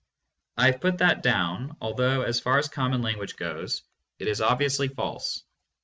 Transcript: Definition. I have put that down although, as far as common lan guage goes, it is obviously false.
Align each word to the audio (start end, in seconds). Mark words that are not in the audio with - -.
Definition. 0.57 0.65
I 0.65 0.71
have 0.71 0.81
put 0.81 0.97
that 0.97 1.21
down 1.21 1.77
although, 1.79 2.23
as 2.23 2.39
far 2.39 2.57
as 2.57 2.67
common 2.67 3.03
lan 3.03 3.19
guage 3.19 3.35
goes, 3.35 3.83
it 4.17 4.27
is 4.27 4.41
obviously 4.41 4.87
false. 4.87 5.43